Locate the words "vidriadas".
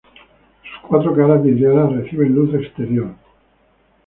1.43-1.91